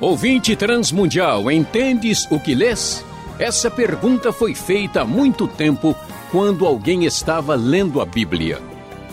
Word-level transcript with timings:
Ouvinte 0.00 0.56
transmundial, 0.56 1.50
entendes 1.50 2.26
o 2.30 2.38
que 2.38 2.54
lês? 2.54 3.04
Essa 3.38 3.70
pergunta 3.70 4.32
foi 4.32 4.54
feita 4.54 5.02
há 5.02 5.04
muito 5.04 5.46
tempo 5.48 5.96
quando 6.30 6.66
alguém 6.66 7.04
estava 7.04 7.54
lendo 7.54 8.00
a 8.00 8.04
Bíblia. 8.04 8.60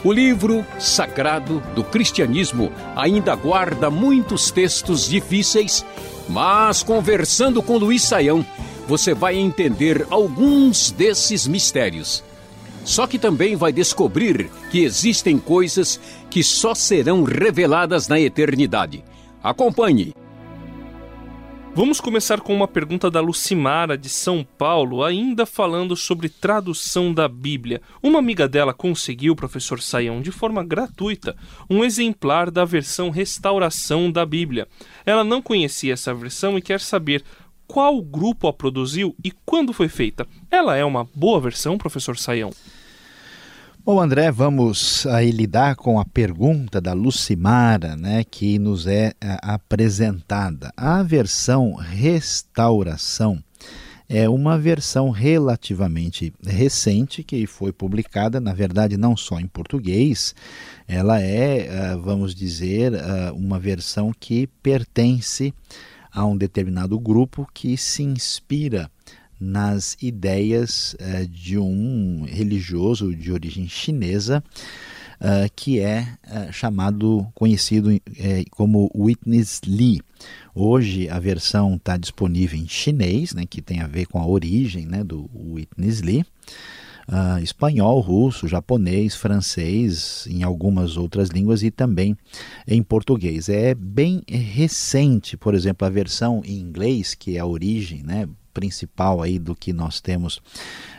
O 0.03 0.11
livro 0.11 0.65
sagrado 0.79 1.61
do 1.75 1.83
cristianismo 1.83 2.71
ainda 2.95 3.35
guarda 3.35 3.89
muitos 3.89 4.49
textos 4.49 5.07
difíceis, 5.07 5.85
mas 6.27 6.81
conversando 6.83 7.61
com 7.61 7.77
Luiz 7.77 8.03
Saião, 8.03 8.45
você 8.87 9.13
vai 9.13 9.35
entender 9.35 10.07
alguns 10.09 10.89
desses 10.91 11.45
mistérios. 11.45 12.23
Só 12.89 13.05
que 13.05 13.19
também 13.19 13.55
vai 13.55 13.71
descobrir 13.71 14.49
que 14.71 14.79
existem 14.79 15.37
coisas 15.37 16.01
que 16.27 16.41
só 16.41 16.73
serão 16.73 17.21
reveladas 17.21 18.07
na 18.07 18.19
eternidade. 18.19 19.03
Acompanhe. 19.43 20.11
Vamos 21.75 22.01
começar 22.01 22.41
com 22.41 22.51
uma 22.51 22.67
pergunta 22.67 23.11
da 23.11 23.21
Lucimara 23.21 23.95
de 23.95 24.09
São 24.09 24.43
Paulo, 24.57 25.03
ainda 25.03 25.45
falando 25.45 25.95
sobre 25.95 26.29
tradução 26.29 27.13
da 27.13 27.27
Bíblia. 27.27 27.79
Uma 28.01 28.17
amiga 28.17 28.47
dela 28.47 28.73
conseguiu, 28.73 29.35
professor 29.35 29.79
Saião, 29.79 30.19
de 30.19 30.31
forma 30.31 30.63
gratuita, 30.63 31.37
um 31.69 31.83
exemplar 31.83 32.49
da 32.49 32.65
versão 32.65 33.11
restauração 33.11 34.11
da 34.11 34.25
Bíblia. 34.25 34.67
Ela 35.05 35.23
não 35.23 35.43
conhecia 35.43 35.93
essa 35.93 36.11
versão 36.11 36.57
e 36.57 36.61
quer 36.61 36.79
saber 36.79 37.23
qual 37.67 38.01
grupo 38.01 38.47
a 38.47 38.51
produziu 38.51 39.15
e 39.23 39.31
quando 39.45 39.73
foi 39.73 39.87
feita. 39.87 40.25
Ela 40.49 40.75
é 40.75 40.83
uma 40.83 41.07
boa 41.13 41.39
versão, 41.39 41.77
professor 41.77 42.17
Saião? 42.17 42.49
Bom, 43.91 43.99
André, 43.99 44.29
vamos 44.29 45.07
aí 45.07 45.31
lidar 45.31 45.75
com 45.75 45.99
a 45.99 46.05
pergunta 46.05 46.79
da 46.79 46.93
Lucimara, 46.93 47.95
né, 47.95 48.23
que 48.23 48.59
nos 48.59 48.85
é, 48.85 49.13
é 49.19 49.39
apresentada. 49.41 50.71
A 50.77 51.01
versão 51.01 51.73
restauração 51.73 53.43
é 54.07 54.29
uma 54.29 54.59
versão 54.59 55.09
relativamente 55.09 56.31
recente 56.45 57.23
que 57.23 57.47
foi 57.47 57.73
publicada, 57.73 58.39
na 58.39 58.53
verdade, 58.53 58.95
não 58.95 59.17
só 59.17 59.39
em 59.39 59.47
português, 59.47 60.35
ela 60.87 61.19
é, 61.19 61.65
é 61.65 61.95
vamos 61.95 62.35
dizer, 62.35 62.93
é, 62.93 63.31
uma 63.31 63.57
versão 63.57 64.13
que 64.19 64.45
pertence 64.61 65.51
a 66.11 66.23
um 66.27 66.37
determinado 66.37 66.99
grupo 66.99 67.47
que 67.55 67.75
se 67.75 68.03
inspira 68.03 68.87
nas 69.39 69.95
ideias 70.01 70.95
uh, 70.95 71.27
de 71.27 71.57
um 71.57 72.25
religioso 72.27 73.15
de 73.15 73.31
origem 73.31 73.67
chinesa 73.67 74.43
uh, 75.19 75.51
que 75.55 75.79
é 75.79 76.07
uh, 76.27 76.51
chamado, 76.51 77.27
conhecido 77.33 77.89
como 78.51 78.91
Witness 78.95 79.61
Lee. 79.65 80.01
Hoje 80.53 81.09
a 81.09 81.19
versão 81.19 81.75
está 81.75 81.97
disponível 81.97 82.59
em 82.59 82.67
chinês, 82.67 83.33
né, 83.33 83.45
que 83.49 83.61
tem 83.61 83.81
a 83.81 83.87
ver 83.87 84.05
com 84.07 84.19
a 84.19 84.27
origem 84.27 84.85
né, 84.85 85.03
do 85.03 85.29
Witness 85.33 86.01
Lee. 86.01 86.25
Uh, 87.07 87.41
espanhol, 87.41 87.99
russo, 88.01 88.47
japonês, 88.47 89.15
francês, 89.15 90.27
em 90.29 90.43
algumas 90.43 90.95
outras 90.95 91.29
línguas 91.29 91.63
e 91.63 91.71
também 91.71 92.15
em 92.67 92.83
português. 92.83 93.49
É 93.49 93.73
bem 93.73 94.21
recente, 94.27 95.35
por 95.35 95.55
exemplo, 95.55 95.87
a 95.87 95.89
versão 95.89 96.43
em 96.45 96.59
inglês, 96.59 97.15
que 97.15 97.35
é 97.35 97.39
a 97.39 97.47
origem 97.47 98.03
né, 98.03 98.29
principal 98.59 99.21
aí 99.21 99.39
do 99.39 99.55
que 99.55 99.71
nós 99.71 100.01
temos 100.01 100.37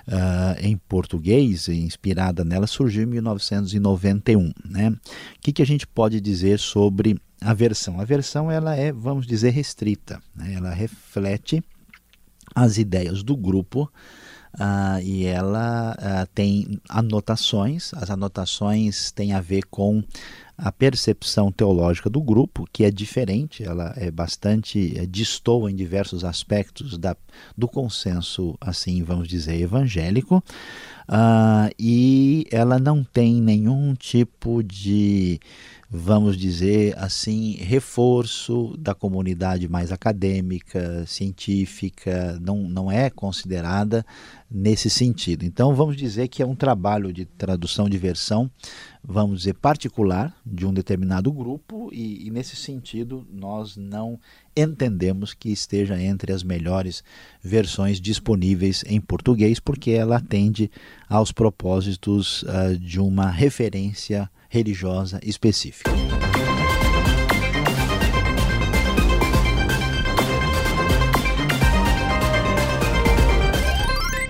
uh, 0.08 0.56
em 0.60 0.78
português, 0.78 1.68
inspirada 1.68 2.42
nela, 2.42 2.66
surgiu 2.66 3.02
em 3.02 3.06
1991. 3.06 4.50
Né? 4.64 4.88
O 4.88 4.96
que, 5.42 5.52
que 5.52 5.60
a 5.60 5.66
gente 5.66 5.86
pode 5.86 6.22
dizer 6.22 6.58
sobre 6.58 7.20
a 7.38 7.52
versão? 7.52 8.00
A 8.00 8.04
versão 8.04 8.50
ela 8.50 8.74
é, 8.74 8.90
vamos 8.90 9.26
dizer, 9.26 9.50
restrita. 9.50 10.22
Né? 10.34 10.54
Ela 10.54 10.70
reflete 10.70 11.62
as 12.54 12.78
ideias 12.78 13.22
do 13.22 13.36
grupo 13.36 13.90
uh, 14.54 15.02
e 15.02 15.26
ela 15.26 15.94
uh, 15.98 16.26
tem 16.34 16.80
anotações. 16.88 17.92
As 17.92 18.08
anotações 18.08 19.10
têm 19.10 19.34
a 19.34 19.40
ver 19.42 19.64
com 19.70 20.02
a 20.62 20.70
percepção 20.70 21.50
teológica 21.50 22.10
do 22.10 22.20
grupo, 22.20 22.68
que 22.70 22.84
é 22.84 22.90
diferente, 22.90 23.62
ela 23.64 23.94
é 23.96 24.10
bastante 24.10 24.98
é, 24.98 25.06
distoa 25.06 25.70
em 25.70 25.74
diversos 25.74 26.22
aspectos 26.22 26.98
da, 26.98 27.16
do 27.56 27.66
consenso, 27.66 28.56
assim 28.60 29.02
vamos 29.02 29.26
dizer, 29.26 29.58
evangélico, 29.58 30.44
uh, 31.08 31.72
e 31.78 32.46
ela 32.50 32.78
não 32.78 33.02
tem 33.02 33.40
nenhum 33.40 33.94
tipo 33.94 34.62
de 34.62 35.40
vamos 35.92 36.36
dizer 36.36 36.96
assim, 36.96 37.56
reforço 37.56 38.76
da 38.78 38.94
comunidade 38.94 39.68
mais 39.68 39.90
acadêmica, 39.90 41.04
científica, 41.04 42.38
não, 42.40 42.58
não 42.58 42.92
é 42.92 43.10
considerada 43.10 44.06
nesse 44.50 44.90
sentido. 44.90 45.44
Então, 45.44 45.74
vamos 45.74 45.96
dizer 45.96 46.26
que 46.28 46.42
é 46.42 46.46
um 46.46 46.56
trabalho 46.56 47.12
de 47.12 47.24
tradução 47.24 47.88
de 47.88 47.96
versão, 47.96 48.50
vamos 49.02 49.40
dizer, 49.40 49.54
particular 49.54 50.34
de 50.44 50.66
um 50.66 50.72
determinado 50.72 51.30
grupo, 51.30 51.88
e, 51.92 52.26
e 52.26 52.30
nesse 52.30 52.56
sentido 52.56 53.26
nós 53.32 53.76
não 53.76 54.18
entendemos 54.56 55.32
que 55.32 55.50
esteja 55.50 56.00
entre 56.00 56.32
as 56.32 56.42
melhores 56.42 57.04
versões 57.42 58.00
disponíveis 58.00 58.82
em 58.86 59.00
português, 59.00 59.60
porque 59.60 59.92
ela 59.92 60.16
atende 60.16 60.70
aos 61.08 61.30
propósitos 61.30 62.42
uh, 62.42 62.76
de 62.78 62.98
uma 62.98 63.30
referência 63.30 64.28
religiosa 64.48 65.20
específica. 65.22 65.90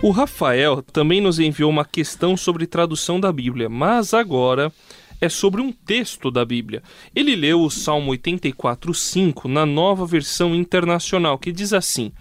O 0.03 0.11
Rafael 0.13 0.81
também 0.81 1.21
nos 1.21 1.39
enviou 1.39 1.69
uma 1.69 1.85
questão 1.85 2.35
sobre 2.35 2.67
tradução 2.67 3.21
da 3.21 3.31
Bíblia, 3.31 3.69
mas 3.69 4.15
agora 4.15 4.73
é 5.21 5.29
sobre 5.29 5.61
um 5.61 5.71
texto 5.71 6.31
da 6.31 6.43
Bíblia. 6.43 6.83
Ele 7.15 7.37
leu 7.37 7.61
o 7.61 7.71
Salmo 7.71 8.11
84:5 8.13 9.47
na 9.47 9.67
nova 9.67 10.07
versão 10.07 10.55
internacional, 10.55 11.37
que 11.37 11.53
diz 11.53 11.75
assim: 11.75 12.13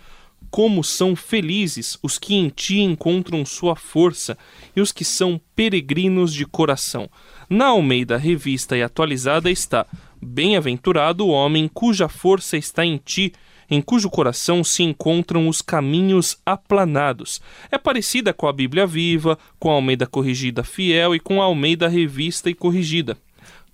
Como 0.51 0.83
são 0.83 1.15
felizes 1.15 1.97
os 2.03 2.19
que 2.19 2.35
em 2.35 2.49
ti 2.49 2.81
encontram 2.81 3.45
sua 3.45 3.77
força 3.77 4.37
e 4.75 4.81
os 4.81 4.91
que 4.91 5.05
são 5.05 5.39
peregrinos 5.55 6.33
de 6.33 6.45
coração. 6.45 7.09
Na 7.49 7.67
Almeida 7.67 8.17
Revista 8.17 8.75
e 8.75 8.83
Atualizada 8.83 9.49
está: 9.49 9.87
Bem-aventurado 10.21 11.25
o 11.25 11.29
homem 11.29 11.69
cuja 11.73 12.09
força 12.09 12.57
está 12.57 12.85
em 12.85 12.97
ti, 12.97 13.31
em 13.69 13.81
cujo 13.81 14.09
coração 14.09 14.63
se 14.63 14.83
encontram 14.83 15.47
os 15.47 15.61
caminhos 15.61 16.37
aplanados. 16.45 17.39
É 17.71 17.77
parecida 17.77 18.33
com 18.33 18.47
a 18.47 18.53
Bíblia 18.53 18.85
Viva, 18.85 19.37
com 19.57 19.69
a 19.69 19.75
Almeida 19.75 20.05
Corrigida 20.05 20.63
Fiel 20.63 21.15
e 21.15 21.19
com 21.19 21.41
a 21.41 21.45
Almeida 21.45 21.87
Revista 21.87 22.49
e 22.49 22.53
Corrigida. 22.53 23.17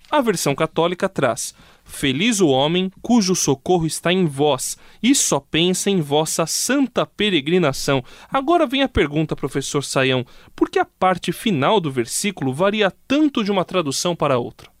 A 0.08 0.20
versão 0.20 0.54
católica 0.54 1.08
traz: 1.08 1.52
Feliz 1.84 2.40
o 2.40 2.48
homem 2.48 2.92
cujo 3.02 3.34
socorro 3.34 3.86
está 3.86 4.12
em 4.12 4.24
vós 4.24 4.76
e 5.02 5.14
só 5.14 5.40
pensa 5.40 5.90
em 5.90 6.00
vossa 6.00 6.46
santa 6.46 7.04
peregrinação. 7.04 8.04
Agora 8.30 8.66
vem 8.66 8.82
a 8.82 8.88
pergunta, 8.88 9.34
professor 9.34 9.82
Saião: 9.82 10.24
por 10.54 10.70
que 10.70 10.78
a 10.78 10.84
parte 10.84 11.32
final 11.32 11.80
do 11.80 11.90
versículo 11.90 12.52
varia 12.52 12.92
tanto 13.08 13.42
de 13.42 13.50
uma 13.50 13.64
tradução 13.64 14.14
para 14.14 14.38
outra? 14.38 14.75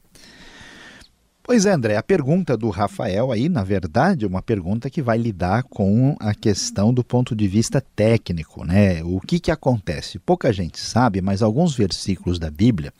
Pois 1.46 1.64
é, 1.64 1.70
André, 1.70 1.96
a 1.96 2.02
pergunta 2.02 2.56
do 2.56 2.70
Rafael 2.70 3.30
aí, 3.30 3.48
na 3.48 3.62
verdade, 3.62 4.24
é 4.24 4.28
uma 4.28 4.42
pergunta 4.42 4.90
que 4.90 5.00
vai 5.00 5.16
lidar 5.16 5.62
com 5.62 6.16
a 6.18 6.34
questão 6.34 6.92
do 6.92 7.04
ponto 7.04 7.36
de 7.36 7.46
vista 7.46 7.80
técnico, 7.80 8.64
né? 8.64 9.00
O 9.04 9.20
que 9.20 9.38
que 9.38 9.52
acontece? 9.52 10.18
Pouca 10.18 10.52
gente 10.52 10.80
sabe, 10.80 11.20
mas 11.20 11.42
alguns 11.42 11.76
versículos 11.76 12.40
da 12.40 12.50
Bíblia 12.50 12.92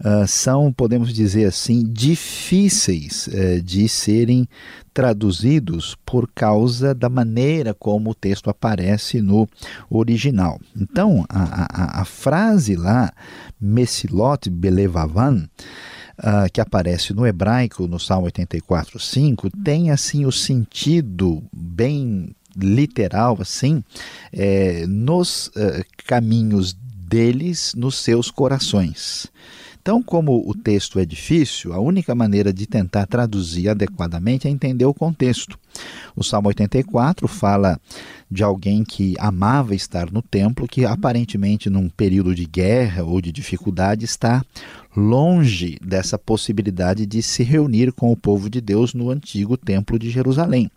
uh, 0.00 0.26
são, 0.26 0.72
podemos 0.72 1.12
dizer 1.12 1.44
assim, 1.44 1.84
difíceis 1.84 3.26
uh, 3.26 3.60
de 3.60 3.86
serem 3.90 4.48
traduzidos 4.94 5.98
por 6.06 6.30
causa 6.34 6.94
da 6.94 7.10
maneira 7.10 7.74
como 7.74 8.12
o 8.12 8.14
texto 8.14 8.48
aparece 8.48 9.20
no 9.20 9.46
original. 9.90 10.58
Então, 10.74 11.26
a, 11.28 11.98
a, 11.98 12.00
a 12.00 12.04
frase 12.06 12.74
lá, 12.74 13.12
Messilot 13.60 14.48
Belevavan, 14.48 15.46
Uh, 16.18 16.50
que 16.50 16.62
aparece 16.62 17.12
no 17.12 17.26
hebraico, 17.26 17.86
no 17.86 18.00
Salmo 18.00 18.24
84, 18.24 18.98
5, 18.98 19.50
tem 19.62 19.90
assim 19.90 20.24
o 20.24 20.32
sentido 20.32 21.42
bem 21.52 22.34
literal, 22.56 23.36
assim, 23.38 23.84
é, 24.32 24.86
nos 24.86 25.48
uh, 25.48 25.84
caminhos 26.06 26.72
deles, 26.72 27.74
nos 27.76 27.96
seus 27.96 28.30
corações. 28.30 29.30
Então, 29.86 30.02
como 30.02 30.42
o 30.44 30.52
texto 30.52 30.98
é 30.98 31.04
difícil, 31.04 31.72
a 31.72 31.78
única 31.78 32.12
maneira 32.12 32.52
de 32.52 32.66
tentar 32.66 33.06
traduzir 33.06 33.68
adequadamente 33.68 34.48
é 34.48 34.50
entender 34.50 34.84
o 34.84 34.92
contexto. 34.92 35.56
O 36.16 36.24
Salmo 36.24 36.48
84 36.48 37.28
fala 37.28 37.78
de 38.28 38.42
alguém 38.42 38.82
que 38.82 39.14
amava 39.16 39.76
estar 39.76 40.10
no 40.10 40.22
templo, 40.22 40.66
que 40.66 40.84
aparentemente 40.84 41.70
num 41.70 41.88
período 41.88 42.34
de 42.34 42.46
guerra 42.46 43.04
ou 43.04 43.20
de 43.20 43.30
dificuldade 43.30 44.04
está 44.04 44.44
longe 44.96 45.78
dessa 45.84 46.18
possibilidade 46.18 47.04
de 47.04 47.22
se 47.22 47.42
reunir 47.42 47.92
com 47.92 48.10
o 48.10 48.16
povo 48.16 48.48
de 48.48 48.60
Deus 48.60 48.94
no 48.94 49.10
antigo 49.10 49.56
templo 49.56 49.98
de 49.98 50.08
Jerusalém. 50.10 50.70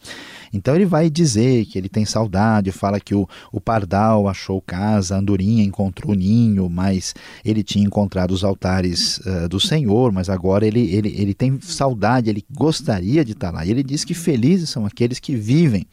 Então 0.52 0.76
ele 0.76 0.86
vai 0.86 1.10
dizer 1.10 1.66
que 1.66 1.78
ele 1.78 1.88
tem 1.88 2.06
saudade, 2.06 2.72
fala 2.72 3.00
que 3.00 3.16
o, 3.16 3.28
o 3.52 3.62
pardal 3.62 4.28
achou 4.28 4.62
casa, 4.62 5.16
a 5.16 5.20
andorinha 5.20 5.64
encontrou 5.64 6.16
ninho, 6.16 6.70
mas 6.70 7.14
ele 7.46 7.64
tinha 7.64 7.86
encontrado 7.86 8.32
os 8.32 8.44
altares 8.44 9.20
uh, 9.20 9.48
do 9.48 9.60
Senhor, 9.60 10.12
mas 10.12 10.28
agora 10.28 10.66
ele, 10.66 10.94
ele, 10.94 11.14
ele 11.16 11.34
tem 11.34 11.60
saudade, 11.62 12.30
ele 12.30 12.44
gostaria 12.52 13.24
de 13.24 13.34
estar 13.34 13.52
lá. 13.52 13.66
E 13.66 13.72
ele 13.72 13.84
diz 13.84 14.04
que 14.04 14.14
felizes 14.14 14.70
são 14.70 14.86
aqueles 14.86 15.20
que 15.20 15.36
vivem 15.36 15.86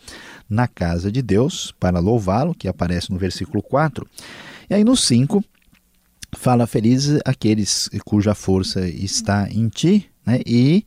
na 0.49 0.67
casa 0.67 1.13
de 1.13 1.21
Deus 1.21 1.75
para 1.79 2.01
louvá-lo, 2.01 2.55
que 2.55 2.67
aparece 2.67 3.11
no 3.11 3.19
versículo 3.19 3.63
4. 3.63 4.07
E 4.71 4.75
aí 4.75 4.85
no 4.85 4.97
5 4.97 5.45
fala 6.37 6.67
felizes 6.67 7.21
aqueles 7.25 7.89
cuja 8.05 8.35
força 8.35 8.87
está 8.89 9.49
em 9.51 9.69
ti, 9.69 10.11
né? 10.25 10.41
E, 10.47 10.85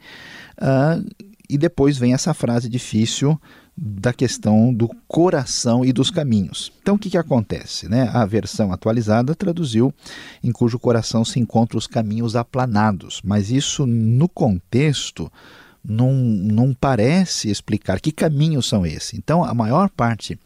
uh, 0.62 1.06
e 1.50 1.58
depois 1.58 1.98
vem 1.98 2.14
essa 2.14 2.34
frase 2.34 2.70
difícil 2.70 3.40
da 3.82 4.12
questão 4.12 4.74
do 4.74 4.90
coração 5.08 5.86
e 5.86 5.94
dos 5.94 6.12
caminhos. 6.12 6.72
Então, 6.82 6.96
o 6.96 7.00
que, 7.00 7.10
que 7.10 7.18
acontece? 7.18 7.88
Né? 7.88 8.10
A 8.12 8.26
versão 8.26 8.74
atualizada 8.74 9.34
traduziu 9.34 9.94
em 10.44 10.52
cujo 10.52 10.78
coração 10.78 11.24
se 11.24 11.40
encontram 11.40 11.78
os 11.78 11.88
caminhos 11.88 12.36
aplanados, 12.36 13.22
mas 13.24 13.50
isso 13.50 13.86
no 13.86 14.28
contexto 14.28 15.32
não, 15.84 16.14
não 16.14 16.74
parece 16.74 17.50
explicar 17.50 18.00
que 18.00 18.12
caminhos 18.12 18.68
são 18.68 18.86
esses. 18.86 19.14
Então, 19.14 19.44
a 19.44 19.54
maior 19.54 19.90
parte, 19.90 20.38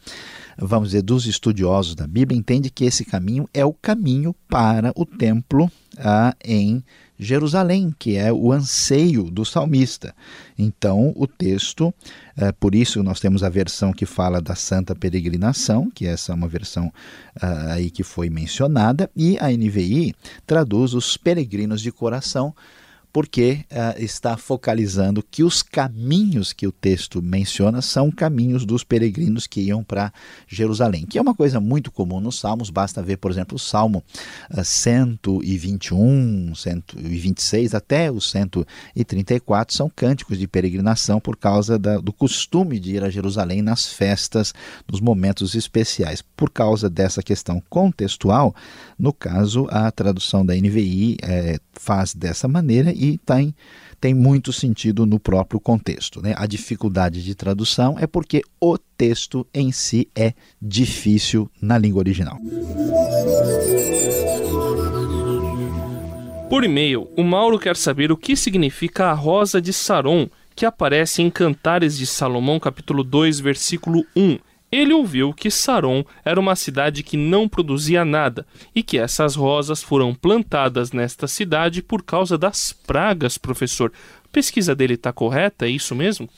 vamos 0.56 0.90
dizer, 0.90 1.02
dos 1.02 1.26
estudiosos 1.26 1.94
da 1.94 2.06
Bíblia 2.06 2.38
entende 2.38 2.70
que 2.70 2.84
esse 2.84 3.04
caminho 3.04 3.48
é 3.52 3.64
o 3.64 3.72
caminho 3.72 4.34
para 4.48 4.92
o 4.96 5.04
templo 5.04 5.70
ah, 5.98 6.34
em 6.44 6.82
Jerusalém, 7.18 7.94
que 7.96 8.16
é 8.16 8.32
o 8.32 8.52
anseio 8.52 9.30
do 9.30 9.44
salmista. 9.44 10.14
Então, 10.58 11.12
o 11.16 11.26
texto, 11.26 11.94
é, 12.36 12.50
por 12.50 12.74
isso 12.74 13.02
nós 13.02 13.20
temos 13.20 13.44
a 13.44 13.48
versão 13.48 13.92
que 13.92 14.04
fala 14.04 14.40
da 14.40 14.54
santa 14.54 14.94
peregrinação, 14.94 15.90
que 15.90 16.06
essa 16.06 16.32
é 16.32 16.34
uma 16.34 16.48
versão 16.48 16.86
uh, 16.86 17.72
aí 17.72 17.90
que 17.90 18.02
foi 18.02 18.28
mencionada, 18.28 19.08
e 19.16 19.38
a 19.38 19.48
NVI 19.48 20.14
traduz 20.46 20.92
os 20.92 21.16
peregrinos 21.16 21.80
de 21.80 21.92
coração 21.92 22.54
porque 23.14 23.64
uh, 23.70 24.02
está 24.02 24.36
focalizando 24.36 25.22
que 25.22 25.44
os 25.44 25.62
caminhos 25.62 26.52
que 26.52 26.66
o 26.66 26.72
texto 26.72 27.22
menciona 27.22 27.80
são 27.80 28.10
caminhos 28.10 28.66
dos 28.66 28.82
peregrinos 28.82 29.46
que 29.46 29.60
iam 29.60 29.84
para 29.84 30.12
Jerusalém, 30.48 31.06
que 31.06 31.16
é 31.16 31.22
uma 31.22 31.32
coisa 31.32 31.60
muito 31.60 31.92
comum 31.92 32.18
nos 32.18 32.40
Salmos, 32.40 32.70
basta 32.70 33.00
ver, 33.00 33.18
por 33.18 33.30
exemplo, 33.30 33.54
o 33.54 33.58
Salmo 33.58 34.02
uh, 34.50 34.64
121, 34.64 36.56
126 36.56 37.72
até 37.72 38.10
o 38.10 38.20
134 38.20 39.72
são 39.72 39.88
cânticos 39.88 40.36
de 40.36 40.48
peregrinação 40.48 41.20
por 41.20 41.36
causa 41.36 41.78
da, 41.78 41.98
do 41.98 42.12
costume 42.12 42.80
de 42.80 42.96
ir 42.96 43.04
a 43.04 43.10
Jerusalém 43.10 43.62
nas 43.62 43.86
festas, 43.86 44.52
nos 44.90 45.00
momentos 45.00 45.54
especiais. 45.54 46.20
Por 46.20 46.50
causa 46.50 46.90
dessa 46.90 47.22
questão 47.22 47.62
contextual, 47.70 48.52
no 48.98 49.12
caso, 49.12 49.68
a 49.70 49.88
tradução 49.92 50.44
da 50.44 50.52
NVI 50.56 51.18
é, 51.22 51.60
faz 51.74 52.12
dessa 52.12 52.48
maneira 52.48 52.92
e 53.04 53.18
tem, 53.18 53.54
tem 54.00 54.14
muito 54.14 54.52
sentido 54.52 55.04
no 55.04 55.18
próprio 55.20 55.60
contexto. 55.60 56.22
Né? 56.22 56.34
A 56.36 56.46
dificuldade 56.46 57.22
de 57.22 57.34
tradução 57.34 57.96
é 57.98 58.06
porque 58.06 58.42
o 58.60 58.78
texto 58.78 59.46
em 59.52 59.70
si 59.70 60.08
é 60.14 60.32
difícil 60.60 61.50
na 61.60 61.76
língua 61.76 62.00
original. 62.00 62.38
Por 66.48 66.64
e-mail, 66.64 67.08
o 67.16 67.22
Mauro 67.22 67.58
quer 67.58 67.76
saber 67.76 68.12
o 68.12 68.16
que 68.16 68.36
significa 68.36 69.06
a 69.06 69.12
rosa 69.12 69.60
de 69.60 69.72
Saron, 69.72 70.28
que 70.54 70.64
aparece 70.64 71.20
em 71.20 71.28
Cantares 71.28 71.98
de 71.98 72.06
Salomão, 72.06 72.60
capítulo 72.60 73.02
2, 73.02 73.40
versículo 73.40 74.04
1 74.14 74.38
ele 74.74 74.92
ouviu 74.92 75.32
que 75.32 75.50
Saron 75.50 76.04
era 76.24 76.40
uma 76.40 76.56
cidade 76.56 77.02
que 77.02 77.16
não 77.16 77.48
produzia 77.48 78.04
nada 78.04 78.46
e 78.74 78.82
que 78.82 78.98
essas 78.98 79.34
rosas 79.36 79.82
foram 79.82 80.14
plantadas 80.14 80.90
nesta 80.92 81.28
cidade 81.28 81.80
por 81.82 82.02
causa 82.02 82.36
das 82.36 82.72
pragas, 82.72 83.38
professor. 83.38 83.92
A 84.24 84.28
pesquisa 84.32 84.74
dele 84.74 84.94
está 84.94 85.12
correta? 85.12 85.66
É 85.66 85.68
isso 85.68 85.94
mesmo? 85.94 86.28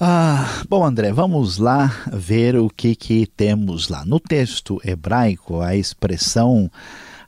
Ah, 0.00 0.62
bom, 0.68 0.84
André, 0.84 1.10
vamos 1.12 1.58
lá 1.58 1.92
ver 2.12 2.56
o 2.56 2.68
que, 2.68 2.94
que 2.94 3.26
temos 3.26 3.88
lá. 3.88 4.04
No 4.04 4.20
texto 4.20 4.80
hebraico, 4.84 5.60
a 5.60 5.74
expressão 5.74 6.70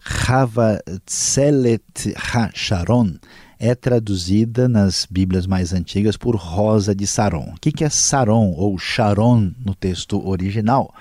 Hava 0.05 0.81
Tselet 1.05 2.15
HaSharon 2.15 3.17
é 3.61 3.75
traduzida 3.75 4.67
nas 4.67 5.07
Bíblias 5.09 5.47
mais 5.47 5.75
antigas 5.75 6.17
por 6.17 6.35
Rosa 6.35 6.95
de 6.95 7.07
Saron. 7.07 7.53
O 7.55 7.61
que 7.61 7.85
é 7.85 7.91
Saron 7.91 8.55
ou 8.57 8.79
Sharon 8.79 9.53
no 9.63 9.75
texto 9.75 10.27
original? 10.27 10.95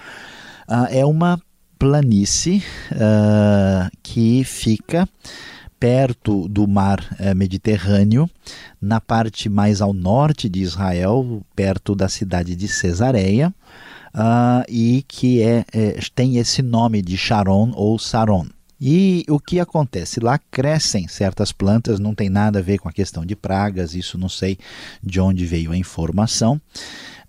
Uh, 0.68 0.86
é 0.92 1.06
uma 1.06 1.42
planície 1.80 2.62
uh, 2.92 3.90
que 4.04 4.44
fica 4.44 5.08
perto 5.80 6.50
do 6.50 6.68
mar 6.68 7.00
uh, 7.00 7.34
Mediterrâneo, 7.34 8.30
na 8.82 9.00
parte 9.00 9.48
mais 9.48 9.80
ao 9.80 9.94
norte 9.94 10.50
de 10.50 10.60
Israel, 10.60 11.42
perto 11.56 11.96
da 11.96 12.10
cidade 12.10 12.58
de 12.58 12.68
Cesareia, 12.68 13.54
e 14.68 15.06
que 15.08 15.42
é, 15.42 15.64
é, 15.72 16.00
tem 16.14 16.38
esse 16.38 16.62
nome 16.62 17.02
de 17.02 17.16
Sharon 17.16 17.72
ou 17.76 17.98
Saron. 18.00 18.48
E 18.80 19.26
o 19.28 19.40
que 19.40 19.60
acontece? 19.60 20.20
Lá 20.22 20.40
crescem 20.52 21.08
certas 21.08 21.52
plantas, 21.52 22.00
não 22.00 22.16
tem 22.16 22.30
nada 22.30 22.60
a 22.60 22.62
ver 22.62 22.78
com 22.78 22.88
a 22.88 22.94
questão 22.94 23.26
de 23.26 23.36
pragas, 23.36 23.94
isso 23.94 24.18
não 24.18 24.30
sei 24.30 24.58
de 25.04 25.20
onde 25.20 25.46
veio 25.46 25.72
a 25.72 25.78
informação. 25.78 26.62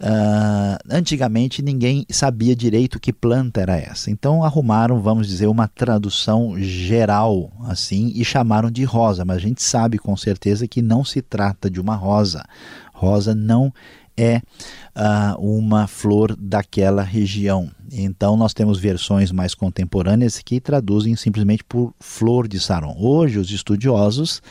Uh, 0.01 0.79
antigamente 0.89 1.61
ninguém 1.61 2.07
sabia 2.09 2.57
direito 2.57 2.99
que 2.99 3.13
planta 3.13 3.61
era 3.61 3.77
essa, 3.77 4.11
então 4.11 4.43
arrumaram, 4.43 4.99
vamos 4.99 5.29
dizer, 5.29 5.47
uma 5.47 5.69
tradução 5.69 6.59
geral 6.59 7.53
assim 7.67 8.11
e 8.15 8.25
chamaram 8.25 8.71
de 8.71 8.83
rosa, 8.83 9.27
mas 9.27 9.37
a 9.37 9.41
gente 9.41 9.63
sabe 9.63 9.99
com 9.99 10.17
certeza 10.17 10.67
que 10.67 10.81
não 10.81 11.05
se 11.05 11.21
trata 11.21 11.69
de 11.69 11.79
uma 11.79 11.97
rosa. 11.97 12.47
Rosa 12.95 13.35
não 13.35 13.73
é 14.21 14.43
uh, 14.95 15.41
uma 15.41 15.87
flor 15.87 16.37
daquela 16.37 17.03
região. 17.03 17.71
Então 17.91 18.37
nós 18.37 18.53
temos 18.53 18.79
versões 18.79 19.33
mais 19.33 19.55
contemporâneas 19.55 20.39
que 20.41 20.61
traduzem 20.61 21.17
simplesmente 21.17 21.65
por 21.65 21.95
flor 21.99 22.47
de 22.47 22.61
Saron. 22.61 22.95
Hoje 22.99 23.39
os 23.39 23.51
estudiosos 23.51 24.43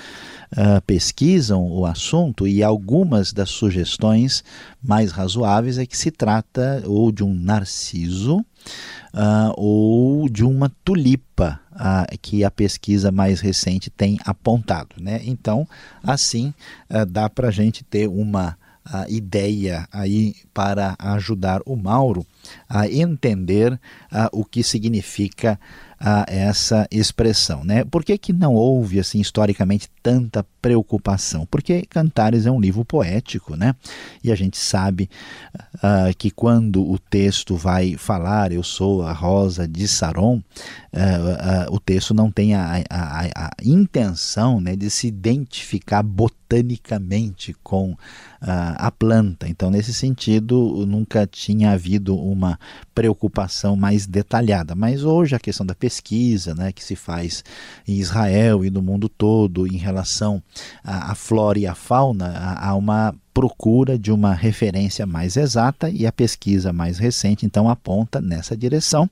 uh, 0.51 0.81
pesquisam 0.85 1.65
o 1.71 1.85
assunto 1.85 2.47
e 2.47 2.63
algumas 2.63 3.31
das 3.31 3.49
sugestões 3.49 4.43
mais 4.81 5.11
razoáveis 5.11 5.77
é 5.77 5.85
que 5.85 5.95
se 5.95 6.09
trata 6.09 6.81
ou 6.85 7.11
de 7.11 7.23
um 7.23 7.33
narciso 7.33 8.37
uh, 8.39 9.53
ou 9.55 10.27
de 10.27 10.43
uma 10.43 10.69
tulipa 10.83 11.59
uh, 11.73 12.17
que 12.21 12.43
a 12.43 12.51
pesquisa 12.51 13.11
mais 13.11 13.39
recente 13.39 13.89
tem 13.89 14.17
apontado. 14.25 14.95
Né? 14.99 15.21
Então 15.23 15.67
assim 16.03 16.53
dá 17.07 17.29
para 17.29 17.49
a 17.49 17.51
gente 17.51 17.83
ter 17.83 18.07
uma 18.07 18.57
a 18.85 19.09
ideia 19.09 19.87
aí 19.91 20.35
para 20.53 20.95
ajudar 20.99 21.61
o 21.65 21.75
Mauro 21.75 22.25
a 22.67 22.87
entender 22.87 23.73
uh, 23.73 23.79
o 24.31 24.43
que 24.43 24.63
significa 24.63 25.59
uh, 26.01 26.23
essa 26.27 26.87
expressão. 26.91 27.63
Né? 27.63 27.83
Por 27.83 28.03
que, 28.03 28.17
que 28.17 28.33
não 28.33 28.53
houve, 28.53 28.99
assim, 28.99 29.19
historicamente, 29.19 29.89
tanta 30.01 30.45
preocupação? 30.61 31.45
Porque 31.45 31.83
Cantares 31.89 32.45
é 32.45 32.51
um 32.51 32.59
livro 32.59 32.83
poético, 32.85 33.55
né? 33.55 33.75
e 34.23 34.31
a 34.31 34.35
gente 34.35 34.57
sabe 34.57 35.09
uh, 35.75 36.15
que 36.17 36.31
quando 36.31 36.89
o 36.89 36.97
texto 36.97 37.55
vai 37.55 37.95
falar 37.95 38.51
eu 38.51 38.63
sou 38.63 39.03
a 39.03 39.13
rosa 39.13 39.67
de 39.67 39.87
Saron, 39.87 40.41
o 41.69 41.79
texto 41.79 42.13
não 42.13 42.31
tem 42.31 42.55
a, 42.55 42.83
a, 42.89 43.47
a 43.47 43.51
intenção 43.63 44.59
né, 44.59 44.75
de 44.75 44.89
se 44.89 45.07
identificar 45.07 46.01
botanicamente 46.01 47.55
com 47.63 47.95
a 48.41 48.89
planta. 48.89 49.47
Então, 49.47 49.69
nesse 49.69 49.93
sentido, 49.93 50.85
nunca 50.87 51.27
tinha 51.27 51.71
havido 51.71 52.15
uma 52.15 52.59
preocupação 52.95 53.75
mais 53.75 54.07
detalhada. 54.07 54.75
Mas 54.75 55.03
hoje 55.03 55.35
a 55.35 55.39
questão 55.39 55.65
da 55.65 55.75
né, 56.53 56.71
que 56.71 56.83
se 56.83 56.95
faz 56.95 57.43
em 57.87 57.95
Israel 57.95 58.63
e 58.63 58.69
no 58.69 58.81
mundo 58.81 59.09
todo 59.09 59.67
em 59.67 59.77
relação 59.77 60.41
à, 60.83 61.11
à 61.11 61.15
flora 61.15 61.59
e 61.59 61.65
à 61.65 61.75
fauna, 61.75 62.57
há 62.59 62.75
uma 62.75 63.15
procura 63.39 63.97
de 63.97 64.11
uma 64.11 64.33
referência 64.33 65.05
mais 65.05 65.37
exata 65.37 65.89
e 65.89 66.05
a 66.05 66.11
pesquisa 66.11 66.73
mais 66.73 66.97
recente 66.97 67.45
então 67.45 67.69
aponta 67.69 68.19
nessa 68.19 68.57
direção, 68.57 69.09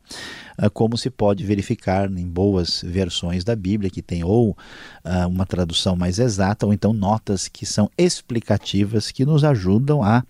ah, 0.57 0.69
como 0.69 0.97
se 0.97 1.09
pode 1.09 1.45
verificar 1.45 2.11
em 2.11 2.27
boas 2.27 2.81
versões 2.85 3.45
da 3.45 3.55
Bíblia 3.55 3.89
que 3.89 4.01
tem 4.01 4.25
ou 4.25 4.57
ah, 5.01 5.27
uma 5.27 5.45
tradução 5.45 5.95
mais 5.95 6.19
exata 6.19 6.65
ou 6.65 6.73
então 6.73 6.91
notas 6.91 7.47
que 7.47 7.65
são 7.65 7.89
explicativas 7.97 9.11
que 9.11 9.25
nos 9.25 9.45
ajudam 9.45 10.03
a, 10.03 10.23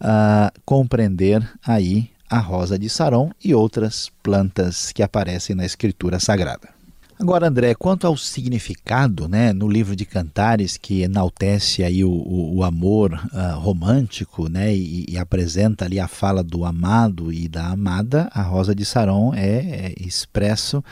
a 0.00 0.52
compreender 0.64 1.48
aí 1.64 2.10
a 2.28 2.38
rosa 2.38 2.78
de 2.78 2.88
Saron 2.88 3.30
e 3.42 3.54
outras 3.54 4.10
plantas 4.22 4.92
que 4.92 5.02
aparecem 5.02 5.56
na 5.56 5.64
Escritura 5.64 6.20
Sagrada. 6.20 6.75
Agora, 7.18 7.48
André, 7.48 7.74
quanto 7.74 8.06
ao 8.06 8.14
significado, 8.14 9.26
né, 9.26 9.50
no 9.50 9.66
livro 9.66 9.96
de 9.96 10.04
Cantares 10.04 10.76
que 10.76 11.00
enaltece 11.00 11.82
aí 11.82 12.04
o, 12.04 12.10
o, 12.10 12.56
o 12.56 12.62
amor 12.62 13.14
uh, 13.14 13.58
romântico, 13.58 14.50
né, 14.50 14.76
e, 14.76 15.06
e, 15.08 15.16
apresenta 15.16 15.86
ali 15.86 15.98
a 15.98 16.06
fala 16.06 16.44
do 16.44 16.62
amado 16.62 17.32
e 17.32 17.48
da 17.48 17.68
amada, 17.68 18.28
a 18.34 18.42
Rosa 18.42 18.74
de 18.74 18.84
Saron 18.84 19.32
é, 19.34 19.48
é 19.48 19.94
expresso 19.98 20.84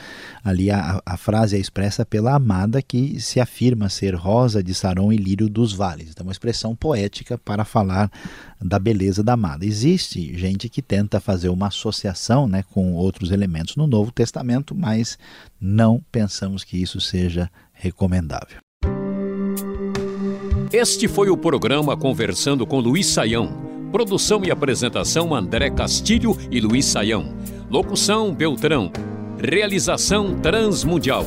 ali 0.43 0.71
a, 0.71 0.99
a, 1.05 1.17
frase 1.19 1.57
é 1.57 1.59
expressa 1.59 2.07
pela 2.07 2.35
amada 2.35 2.81
que 2.81 3.21
se 3.21 3.39
afirma 3.39 3.91
ser 3.91 4.15
Rosa 4.15 4.63
de 4.63 4.75
Saron 4.75 5.13
e 5.13 5.17
lírio 5.19 5.49
dos 5.49 5.75
vales. 5.75 6.09
Então, 6.11 6.25
uma 6.25 6.33
expressão 6.33 6.75
poética 6.75 7.37
para 7.37 7.67
falar 7.67 8.11
da 8.65 8.79
beleza 8.79 9.23
da 9.23 9.35
amada. 9.35 9.67
Existe 9.67 10.37
gente 10.39 10.71
que 10.71 10.81
tenta 10.81 11.21
fazer 11.21 11.51
uma 11.51 11.67
associação, 11.67 12.49
né, 12.49 12.65
com 12.73 12.95
outros 12.95 13.31
elementos 13.31 13.77
no 13.77 13.87
Novo 13.87 14.11
Testamento, 14.11 14.75
mas 14.75 15.19
não 15.61 16.03
pensamos 16.15 16.63
que 16.63 16.81
isso 16.81 17.01
seja 17.01 17.51
recomendável. 17.73 18.59
Este 20.73 21.09
foi 21.09 21.29
o 21.29 21.37
programa 21.37 21.97
Conversando 21.97 22.65
com 22.65 22.79
Luiz 22.79 23.09
Saião. 23.09 23.89
Produção 23.91 24.45
e 24.45 24.51
apresentação 24.51 25.35
André 25.35 25.71
Castilho 25.71 26.39
e 26.53 26.61
Luiz 26.61 26.85
Saião. 26.85 27.35
Locução 27.69 28.33
Beltrão. 28.33 28.93
Realização 29.41 30.39
Transmundial. 30.41 31.27